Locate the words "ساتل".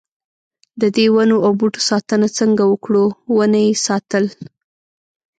3.87-4.25